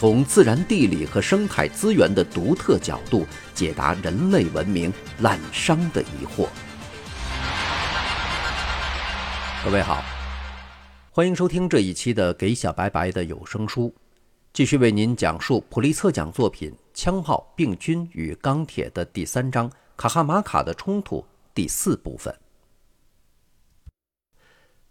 [0.00, 6.48] 从自然地理和生态资源的独特角度解答人类文明滥觞的疑惑。
[9.62, 10.02] 各位好，
[11.10, 13.88] 欢迎收听这一期的《给小白白的有声书》，
[14.54, 21.22] 继续为您讲述普利策奖作品《枪炮、病菌与钢铁》的第三章——卡哈马卡的冲突
[21.54, 22.34] 第四部分。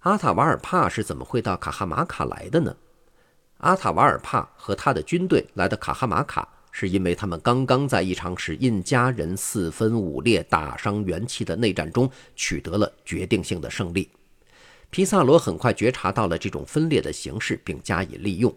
[0.02, 2.76] 阿塔瓦尔帕是怎么会到卡哈马卡来的呢？
[3.60, 14.10] 阿塔瓦尔帕和他的军队来到卡哈马卡，是因为他们刚刚在一场使印加人四分五裂、打伤元气的内战中取得了决定性的胜利。
[14.90, 18.54] 皮萨罗很快觉察到了这种分裂的形式，并加以利用。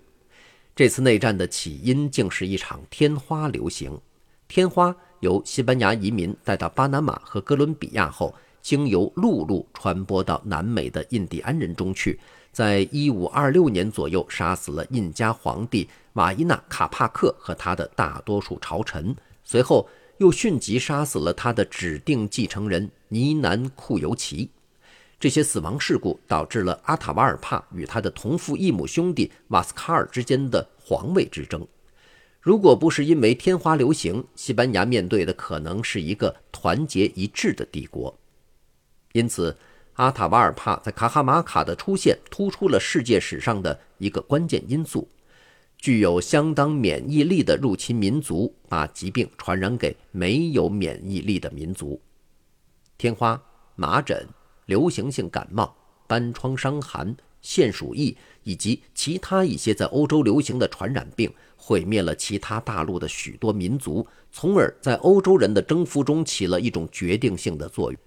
[0.74, 4.00] 这次内战的起因竟是一场天花流行。
[4.46, 12.20] 天花由西班牙移民带到巴拿马和哥伦比亚后，经由陆路传播到南美的印第安人中去。
[12.52, 24.50] 在一五二六年左右，杀死了印加皇帝瓦伊纳卡帕克和他的大多数朝臣，随后又迅即杀死了他的指定继承人尼南库尤奇。
[25.18, 31.66] 这些死亡事故导致了阿塔瓦尔帕与他的同父异母兄弟瓦斯卡尔之间的皇位之争。
[32.38, 38.14] 如果不是因为天花流行，西班牙面对的可能是一个团结一致的帝国。
[39.12, 39.56] 因此。
[39.94, 45.06] 阿塔瓦尔帕在卡哈马卡的出现，突出了世界史上的一个关键因素：
[45.76, 52.00] 具有相当免疫力的入侵民族把疾病传染给没有免疫力的民族。
[52.96, 53.40] 天花、
[53.76, 54.26] 麻疹、
[54.66, 55.76] 流行性感冒、
[56.06, 68.00] 斑疮伤寒、腺鼠疫以及其他一些在欧洲流行的传染病，毁灭了其他大陆的许多民族，从而在欧洲人的征服中起了一种决定性的作用。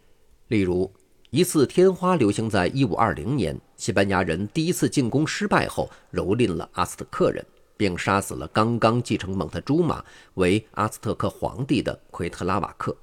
[0.48, 0.92] 例如，
[1.36, 10.02] 一次天花流行在1520年，西班牙人第一次进攻失败后，蹂躏了阿斯特克人，并杀死了刚刚继承蒙特朱马
[10.36, 12.96] 为阿斯特克皇帝的奎特拉瓦克。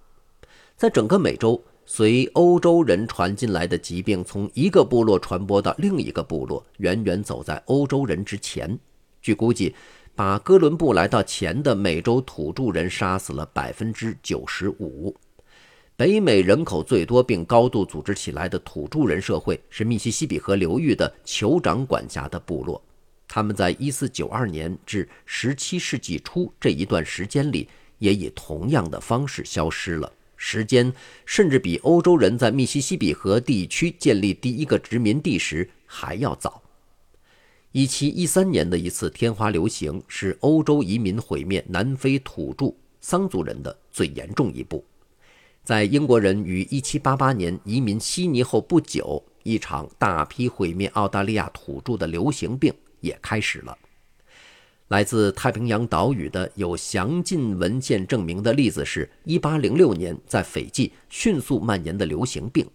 [0.79, 8.79] 在整个美洲，随欧洲人传进来的疾病从一个部落传播到另一个部落，远远走在欧洲人之前。
[9.21, 9.75] 据估计，
[10.15, 15.15] 把哥伦布来到前的美洲土著人杀死了百分之九十五。
[15.95, 22.83] 北美人口最多并高度组织起来的土著人社会是密西西比河流域的酋长管辖的部落，
[23.29, 30.93] 他们在1492年至17世纪初这一段时间里，也以同样的方式消失了，时间
[31.27, 36.63] 甚至比欧洲人在密西西比河地区建立第一个殖民地时还要早。
[37.75, 44.85] 1713年的一次天花流行是欧洲移民毁灭南非土著桑族人的最严重一步。
[45.65, 53.79] 在英国人于1788年移民悉尼后不久，一场大批毁灭澳大利亚土著的流行病也开始了。
[54.89, 62.69] 来自太平洋岛屿的有详尽文献证明的例子是1806年在斐济迅速蔓延的流行病。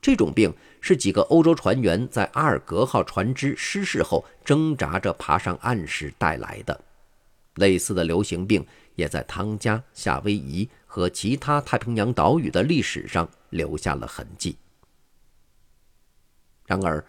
[0.00, 6.80] 这种病是几个欧洲船员在阿尔格号船只失事后挣扎着爬上岸时带来的。
[7.56, 8.64] 类似的流行病
[8.94, 10.66] 也在汤加、夏威夷。
[10.90, 14.56] 和其他太平洋岛屿的历史上留下了痕迹。
[16.66, 17.06] 然而，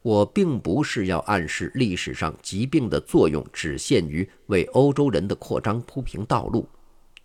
[0.00, 6.68] 我并不是要暗示历史上疾病的作用只限于为欧洲人的扩张铺平道路。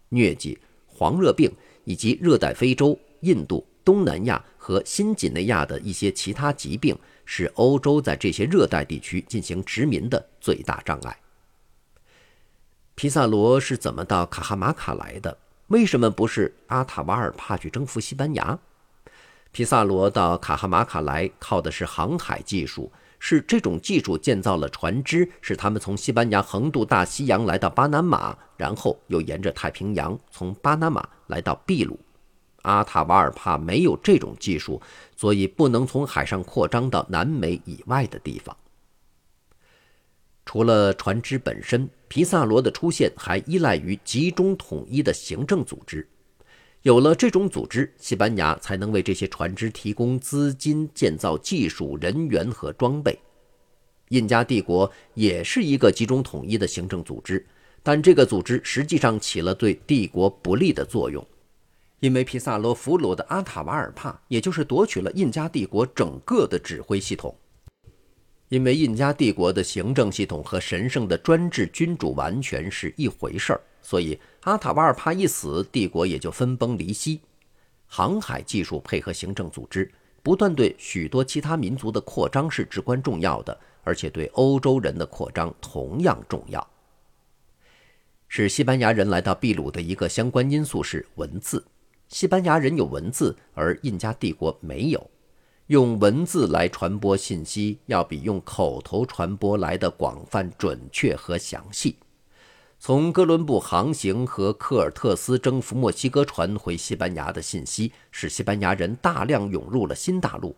[0.09, 0.57] 疟疾、
[0.87, 1.51] 黄热病
[1.83, 11.15] 以及热带非洲、印度、东南亚和新几内亚的一些其他疾病，是欧洲在这些热带地区进行殖民的最大障碍。
[12.95, 15.37] 皮萨罗是怎么到卡哈马卡来的？
[15.71, 18.59] 为什么不是阿塔瓦尔帕去征服西班牙？
[19.53, 31.97] 皮萨罗到卡哈马卡来靠的是航海技术，是这种技术建造了船只，使他们从西班牙横渡大西洋来到巴拿马，然后又沿着太平洋从巴拿马来到秘鲁。
[32.63, 34.81] 阿塔瓦尔帕没有这种技术，
[35.15, 38.53] 所以不能从海上扩张到南美以外的地方。
[40.45, 46.05] 除了船只本身，皮萨罗的出现还依赖于集中统一的行政组织。
[46.81, 53.17] 有了这种组织，西班牙才能为这些船只提供资金、建造技术、人员和装备。
[54.09, 57.47] 印加帝国也是一个集中统一的行政组织，
[57.81, 61.25] 但这个组织实际上起了对帝国不利的作用，
[62.01, 67.33] 因为皮萨罗俘虏的阿塔瓦尔帕，也就是夺取了印加帝国整个的指挥系统。
[68.51, 77.21] 因为印加帝国的行政系统和神圣的专制君主完全是一回事儿，所以阿塔瓦尔帕一死，帝国也就分崩离析。
[77.87, 79.89] 航海技术配合行政组织，
[80.21, 86.65] 不断对许多其他民族的扩张是至关重要的，而且对欧洲人的扩张同样重要。
[88.27, 91.65] 使西班牙人来到秘鲁的一个相关因素是文字。
[92.09, 95.09] 西班牙人有文字，而印加帝国没有。
[95.71, 101.95] 用文字来传播信息，要比用口头传播来的广泛、准确和详细。
[102.77, 110.53] 从哥伦布航行和科尔特斯征服墨西哥传回西班牙的信息，使西班牙人大量涌入了新大陆。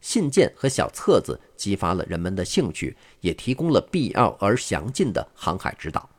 [0.00, 6.10] 信件和小册子激发了人们的兴趣，也提供了必要而详尽的航海指导。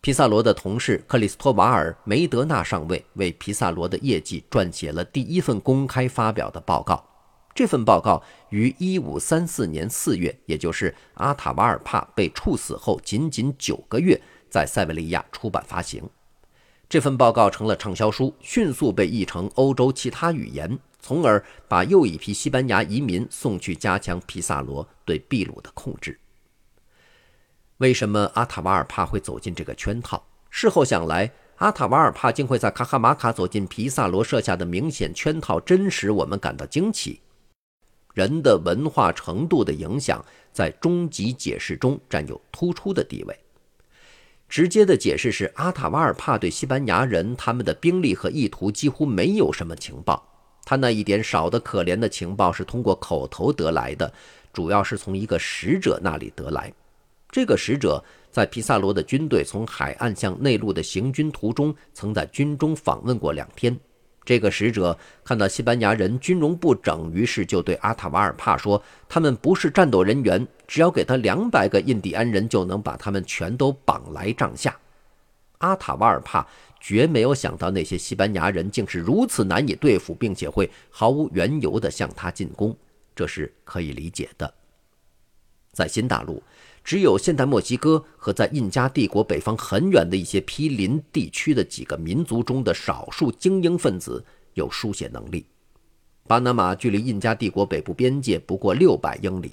[0.00, 7.06] 皮萨罗的同事克里斯托瓦尔·梅德纳上尉为皮萨罗的业绩撰写了第一份公开发表的报告。
[7.54, 16.08] 这份报告于1534年4月，也就是阿塔瓦尔帕被处死后仅仅九个月，在塞维利亚出版发行。
[16.88, 26.18] 这份报告成了畅销书，迅速被译成欧洲其他语言，从而把又一批西班牙移民送去加强皮萨罗对秘鲁的控制。
[27.78, 30.24] 为什么阿塔瓦尔帕会走进这个圈套？
[30.50, 37.20] 事后想来，阿塔瓦尔帕竟会在卡哈马卡走进皮萨罗设下的明显圈套，真使我们感到惊奇。
[38.14, 43.38] 人的文化程度的影响在终极解释中占有突出的地位。
[44.48, 50.26] 直接的解释是，阿塔瓦尔帕对西班牙人他们的兵力和意图几乎没有什么情报，
[50.64, 54.12] 他那一点少得可怜的情报是通过口头得来的，
[54.52, 56.72] 主要是从一个使者那里得来。
[57.30, 58.02] 这个使者
[58.32, 63.78] 在皮萨罗的军队从海岸向内陆的行军途中，曾在军中访问过两天。
[64.24, 74.76] 这个使者看到西班牙人军容不整，于是就对阿塔瓦尔帕说：“他们不是战斗人员，只要给他两百个印第安人，就能把他们全都绑来帐下。”
[75.58, 76.46] 阿塔瓦尔帕
[76.78, 82.76] 绝没有想到那些西班牙人竟是如此难以对付，并且会毫无缘由地向他进攻，
[83.16, 84.54] 这是可以理解的。
[85.72, 86.42] 在新大陆。
[86.82, 94.24] 只有现代墨西哥和在印加帝国北方很远的一些毗邻地区的几个民族中的少数精英分子
[94.54, 95.46] 有书写能力。
[96.26, 99.52] 巴拿马距离印加帝国北部边界不过六百英里。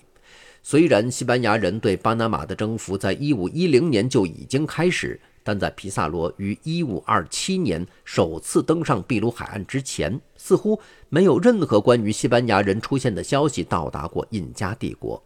[0.64, 15.24] 虽然西班牙人对巴拿马的征服在1510年就已经开始，但在皮萨罗于1527年首次登上秘鲁海岸之前，似乎没有任何关于西班牙人出现的消息到达过印加帝国。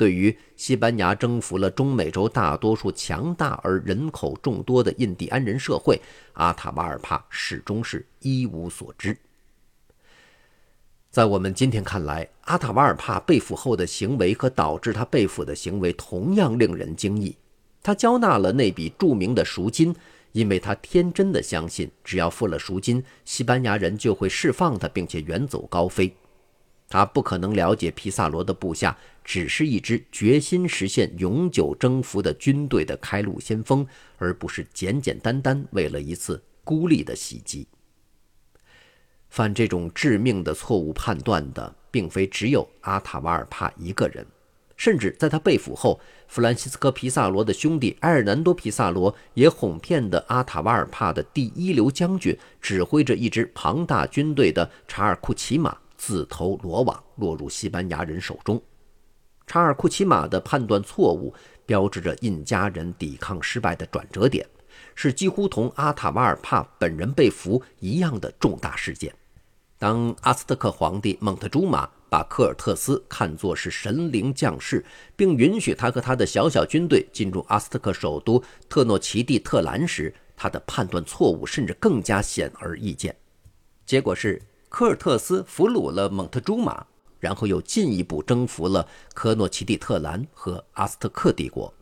[0.00, 6.00] 对于西班牙征服了中美洲大多数强大而人口众多的印第安人社会，
[6.32, 9.14] 阿塔瓦尔帕始终是一无所知。
[11.10, 17.36] 在我们今天看来，阿塔瓦尔帕被俘后的行为和导致他被俘的行为同样令人惊异。
[17.82, 19.94] 他交纳了那笔著名的赎金，
[20.32, 26.16] 因为他天真的相信，只要付了赎金，西班牙人就会释放他，并且远走高飞。
[26.90, 33.86] 他不可能了解皮萨罗的部下只是一支决心实现永久征服的军队的开路先锋，
[34.18, 37.68] 而不是简简单单为了一次孤立的袭击。
[39.28, 44.26] 犯这种致命的错误判断的，并非只有阿塔瓦尔帕一个人，
[44.76, 55.78] 甚至在他被俘后，弗兰西斯科·皮萨罗的兄弟埃尔南多·皮萨罗也哄骗的阿塔瓦尔帕的第一流将军，指挥着一支庞大军队的查尔库齐马。
[56.00, 58.60] 自投罗网，落入西班牙人手中。
[59.46, 61.34] 查尔库齐马的判断错误，
[61.66, 64.46] 标志着印加人抵抗失败的转折点，
[64.94, 69.14] 是几乎同阿塔瓦尔帕本人被俘一样的重大事件。
[69.78, 74.82] 当阿斯特克皇帝蒙特朱马把科尔特斯看作是神灵降世，
[75.14, 83.14] 并允许他和他的小小军队进入阿斯特克首都特诺奇蒂特兰时，他的判断错误甚至更加显而易见。
[83.84, 84.40] 结果是。
[84.70, 86.86] 科尔特斯俘虏了蒙特朱马，
[87.18, 91.74] 然后又进一步征服了科诺奇蒂特兰和阿斯特克帝国。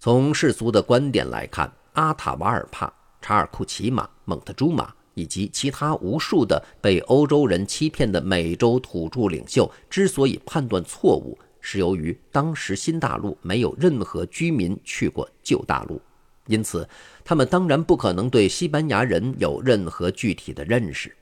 [0.00, 2.92] 从世俗的观点来看，阿塔瓦尔帕、
[3.22, 16.02] 查尔库齐马、蒙特朱马以及其他无数的被欧洲人欺骗的美洲土著领袖之所以判断错误，是由于当时新大陆没有任何居民去过旧大陆，
[16.48, 16.86] 因此
[17.24, 21.16] 他们当然不可能对西班牙人有任何具体的认识。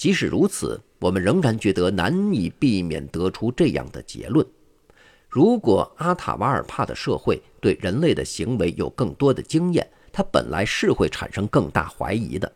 [0.00, 4.46] 即使如此，我们仍然觉得难以避免得出这样的结论：
[5.28, 12.50] 如果阿塔瓦尔帕的社会对人类的行为有更多的经验，他本来是会产生更大怀疑的。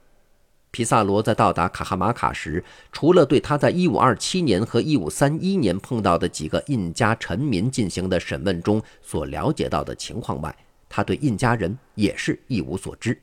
[0.71, 10.57] 皮萨罗在到达卡哈马卡时，除了对他在1527年和1531年碰到的几个印加臣民进行的审问中所了解到的情况外，
[10.89, 13.21] 他对印加人也是一无所知。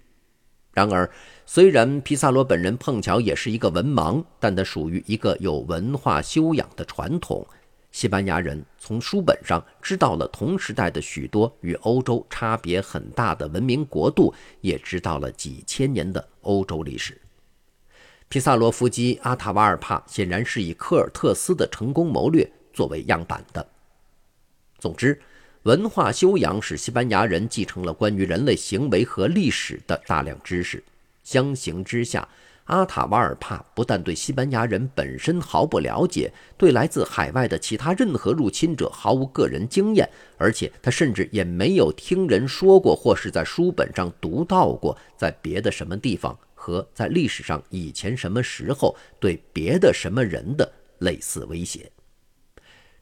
[0.73, 1.09] 然而，
[1.45, 7.45] 虽然皮萨罗本人碰巧也是一个文盲，但他属于一个有文化修养的传统。
[7.91, 17.19] 西班牙人从书本上知道了同时代的许多与欧洲差别很大的文明国度，也知道了几千年的欧洲历史。
[18.29, 23.67] 皮萨罗夫妻阿塔瓦尔帕显然是以科尔特斯的成功谋略作为样板的。
[24.79, 25.21] 总之，
[25.63, 30.83] 文化修养使西班牙人继承了关于人类行为和历史的大量知识。
[31.23, 32.27] 相形之下，
[32.63, 46.35] 阿塔瓦尔帕不但对西班牙人本身毫不了解，对来自海外的其他任何入侵者毫无个人经验，而且他甚至也没有听人说过或是在书本上读到过，在别的什么地方。
[46.55, 51.91] 和在历史上以前什么时候对别的什么人的类似威胁，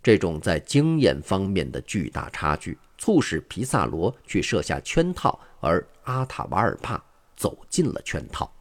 [0.01, 7.03] 这种在经验方面的巨大差距，促使皮萨罗去设下圈套，而阿塔瓦尔帕
[7.35, 8.51] 走进了圈套。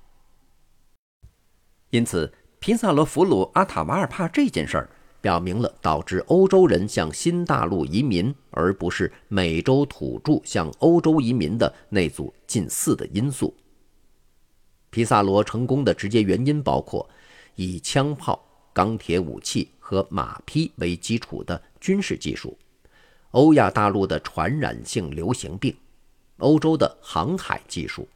[1.91, 4.91] 因此，皮萨罗俘虏阿塔瓦尔帕这件事儿，
[5.21, 13.55] 表明了导致欧洲人向新大陆移民，而不是美洲土著向欧洲移民的那组近似的因素。
[14.91, 17.09] 皮萨罗成功的直接原因包括
[17.55, 22.59] 以枪炮、钢铁武器和马匹为基础的军事技术、
[23.31, 25.75] 欧亚大陆的传染性流行病、
[26.37, 28.07] 欧洲的航海技术、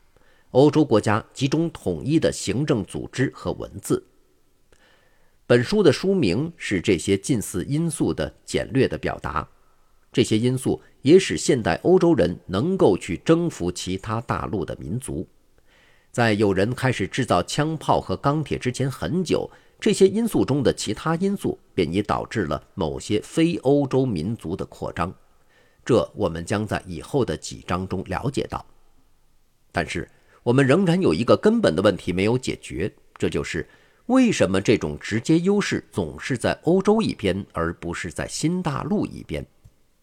[0.50, 4.04] 欧洲国家集中统一的行政组织和文字。
[5.46, 9.48] 本书的书名是这些近似因素的简略的表达。
[10.12, 15.26] 这些因素也使现代欧洲人能够去征服其他大陆的民族。
[16.10, 19.50] 在有人开始制造枪炮和钢铁之前很久，
[19.82, 25.12] 这些因素中的其他因素便已导致了某些非欧洲民族的扩张，
[25.84, 28.64] 这我们将在以后的几章中了解到。
[29.72, 30.08] 但是，
[30.44, 33.68] 我们仍然有一个根本的问题没有解决，这就是
[34.06, 39.44] 为什么这种直接优势总是在欧洲一边，而不是在新大陆一边。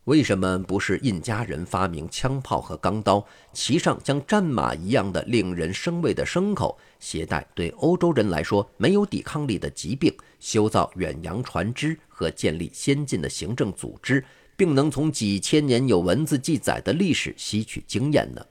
[0.10, 3.24] 为什么不是印加人发明枪炮和钢刀，
[3.54, 14.25] 骑上像战马一样的令人生畏的牲口，携带对欧洲人来说没有抵抗力的疾病，修造远洋船只和建立先进的行政组织，
[14.58, 18.44] 并能从几千年有文字记载的历史吸取经验呢？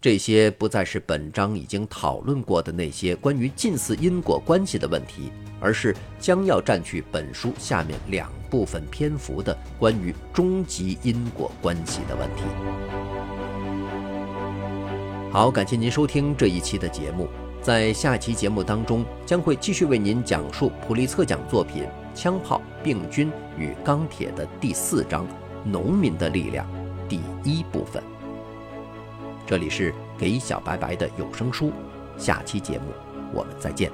[0.00, 12.44] 这些不再是本章已经讨论过的那些关于近似因果关系的问题，而是将要占据本书下面两部分篇幅的关于终极因果关系的问题。
[15.32, 17.26] 好，感谢您收听这一期的节目，
[17.60, 21.82] 在下期节目当中将会继续为您讲述普利策奖作品
[22.14, 25.26] 《枪炮、病菌与钢铁》的第四章
[25.66, 26.64] “农民的力量”
[27.10, 28.00] 第一部分。
[29.48, 31.72] 这里是给小白白的有声书，
[32.18, 32.92] 下期节目
[33.32, 33.90] 我们再见。